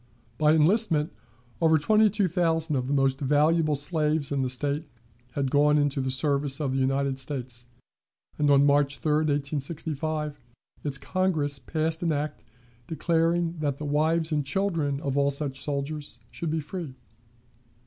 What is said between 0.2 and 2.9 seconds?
By enlistment, over twenty two thousand of